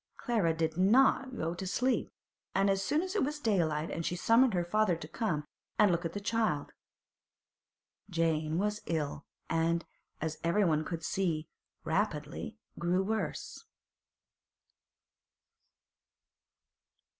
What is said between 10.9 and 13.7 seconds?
see, rapidly grew worse.